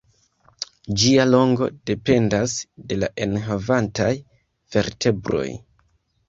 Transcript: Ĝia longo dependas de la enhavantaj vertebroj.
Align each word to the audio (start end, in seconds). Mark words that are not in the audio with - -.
Ĝia 1.01 1.25
longo 1.27 1.67
dependas 1.89 2.55
de 2.93 2.97
la 3.03 3.11
enhavantaj 3.27 4.09
vertebroj. 4.79 5.47